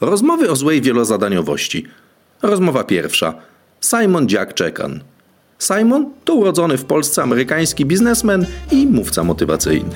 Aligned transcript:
Rozmowy 0.00 0.50
o 0.50 0.56
złej 0.56 0.82
wielozadaniowości. 0.82 1.86
Rozmowa 2.42 2.84
pierwsza. 2.84 3.34
Simon 3.80 4.26
Jack 4.30 4.54
Czekan. 4.54 5.00
Simon 5.58 6.10
to 6.24 6.34
urodzony 6.34 6.78
w 6.78 6.84
Polsce 6.84 7.22
amerykański 7.22 7.86
biznesmen 7.86 8.46
i 8.72 8.86
mówca 8.86 9.24
motywacyjny. 9.24 9.94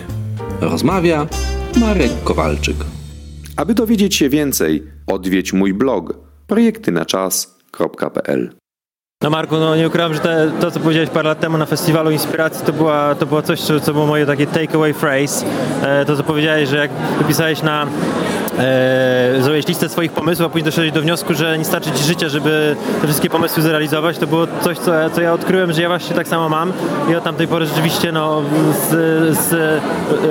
Rozmawia 0.60 1.26
Marek 1.80 2.12
Kowalczyk. 2.24 2.76
Aby 3.56 3.74
dowiedzieć 3.74 4.14
się 4.14 4.28
więcej, 4.28 4.82
odwiedź 5.06 5.52
mój 5.52 5.74
blog 5.74 6.14
projektynaczas.pl. 6.46 8.50
No 9.22 9.30
Marku, 9.30 9.56
no 9.56 9.76
nie 9.76 9.86
ukrywam, 9.86 10.14
że 10.14 10.20
te, 10.20 10.50
to, 10.60 10.70
co 10.70 10.80
powiedziałeś 10.80 11.10
parę 11.10 11.28
lat 11.28 11.40
temu 11.40 11.58
na 11.58 11.66
Festiwalu 11.66 12.10
Inspiracji, 12.10 12.66
to, 12.66 12.72
była, 12.72 13.14
to 13.14 13.26
było 13.26 13.42
coś, 13.42 13.60
co, 13.60 13.80
co 13.80 13.92
było 13.92 14.06
moje 14.06 14.26
takie 14.26 14.46
takeaway 14.46 14.94
phrase. 14.94 15.46
E, 15.82 16.04
to, 16.04 16.16
co 16.16 16.22
powiedziałeś, 16.22 16.68
że 16.68 16.76
jak 16.76 16.90
wypisałeś 17.18 17.62
na 17.62 17.86
e, 18.58 19.34
zrobiłeś 19.40 19.68
listę 19.68 19.88
swoich 19.88 20.12
pomysłów, 20.12 20.46
a 20.46 20.50
później 20.50 20.64
doszedłeś 20.64 20.92
do 20.92 21.02
wniosku, 21.02 21.34
że 21.34 21.58
nie 21.58 21.64
starczy 21.64 21.92
ci 21.92 22.04
życia, 22.04 22.28
żeby 22.28 22.76
te 23.00 23.06
wszystkie 23.06 23.30
pomysły 23.30 23.62
zrealizować, 23.62 24.18
to 24.18 24.26
było 24.26 24.46
coś, 24.60 24.78
co, 24.78 24.92
co 25.14 25.20
ja 25.20 25.32
odkryłem, 25.32 25.72
że 25.72 25.82
ja 25.82 25.88
właśnie 25.88 26.16
tak 26.16 26.28
samo 26.28 26.48
mam 26.48 26.72
i 27.10 27.14
od 27.14 27.24
tamtej 27.24 27.48
pory 27.48 27.66
rzeczywiście 27.66 28.12
no, 28.12 28.42
z, 28.90 29.38
z 29.38 29.80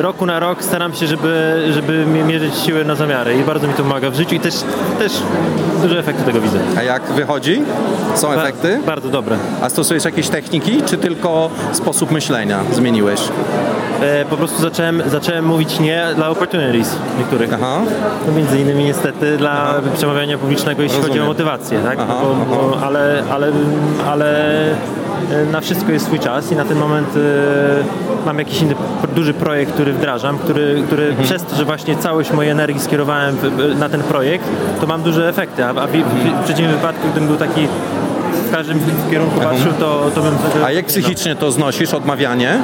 roku 0.01 0.25
na 0.25 0.39
rok 0.39 0.63
staram 0.63 0.93
się, 0.93 1.07
żeby, 1.07 1.63
żeby 1.73 2.05
mierzyć 2.05 2.55
siły 2.55 2.85
na 2.85 2.95
zamiary 2.95 3.37
i 3.37 3.43
bardzo 3.43 3.67
mi 3.67 3.73
to 3.73 3.83
pomaga 3.83 4.09
w 4.09 4.15
życiu 4.15 4.35
i 4.35 4.39
też, 4.39 4.55
też 4.99 5.11
duże 5.81 5.99
efekty 5.99 6.23
tego 6.23 6.41
widzę. 6.41 6.59
A 6.77 6.83
jak 6.83 7.03
wychodzi? 7.03 7.61
Są 8.15 8.31
efekty? 8.31 8.78
Bardzo 8.85 9.09
dobre. 9.09 9.37
A 9.61 9.69
stosujesz 9.69 10.05
jakieś 10.05 10.27
techniki, 10.29 10.81
czy 10.85 10.97
tylko 10.97 11.49
sposób 11.73 12.11
myślenia 12.11 12.59
zmieniłeś? 12.71 13.19
E, 14.01 14.25
po 14.25 14.37
prostu 14.37 14.61
zacząłem, 14.61 15.03
zacząłem 15.07 15.45
mówić 15.45 15.79
nie 15.79 16.05
dla 16.15 16.29
opportunities 16.29 16.95
niektórych. 17.17 17.53
Aha. 17.53 17.77
No 18.27 18.33
między 18.33 18.59
innymi 18.59 18.83
niestety 18.83 19.37
dla 19.37 19.73
przemawiania 19.93 20.37
publicznego, 20.37 20.81
jeśli 20.81 20.97
Rozumiem. 20.97 21.17
chodzi 21.17 21.23
o 21.25 21.27
motywację, 21.27 21.79
tak? 21.83 21.97
Aha, 22.01 22.15
bo, 22.21 22.55
bo, 22.55 22.71
aha. 22.75 22.85
ale, 22.87 23.23
ale, 23.31 23.51
ale 24.07 24.61
e, 24.71 25.45
na 25.51 25.61
wszystko 25.61 25.91
jest 25.91 26.05
swój 26.05 26.19
czas 26.19 26.51
i 26.51 26.55
na 26.55 26.65
ten 26.65 26.77
moment 26.77 27.07
e, 27.15 27.19
mam 28.25 28.39
jakiś 28.39 28.61
inny 28.61 28.75
duży 29.15 29.33
projekt, 29.33 29.73
który 29.73 29.93
wdrażam, 29.93 30.37
który, 30.37 30.83
który 30.87 31.03
Mhm. 31.07 31.23
przez 31.23 31.43
to, 31.43 31.55
że 31.55 31.65
właśnie 31.65 31.95
całość 31.97 32.31
mojej 32.31 32.51
energii 32.51 32.81
skierowałem 32.81 33.35
w, 33.35 33.79
na 33.79 33.89
ten 33.89 34.01
projekt, 34.03 34.45
to 34.81 34.87
mam 34.87 35.01
duże 35.01 35.29
efekty, 35.29 35.65
a, 35.65 35.69
a 35.69 35.87
w, 35.87 35.91
w, 35.91 36.41
w 36.41 36.43
przeciwnym 36.43 36.71
wypadku, 36.75 37.07
gdybym 37.11 37.27
był 37.27 37.37
taki 37.37 37.67
w 38.49 38.51
każdym 38.51 38.79
kierunku 39.11 39.39
patrzył, 39.39 39.73
to, 39.73 40.11
to 40.15 40.21
bym... 40.21 40.33
A 40.65 40.71
jak 40.71 40.85
psychicznie 40.85 41.35
to 41.35 41.51
znosisz, 41.51 41.93
odmawianie? 41.93 42.61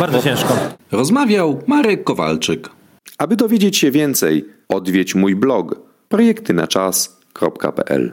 Bardzo 0.00 0.22
ciężko. 0.22 0.56
Rozmawiał 0.92 1.62
Marek 1.66 2.04
Kowalczyk. 2.04 2.68
Aby 3.18 3.36
dowiedzieć 3.36 3.76
się 3.76 3.90
więcej, 3.90 4.44
odwiedź 4.68 5.14
mój 5.14 5.36
blog 5.36 5.80
projektynaczas.pl. 6.08 8.12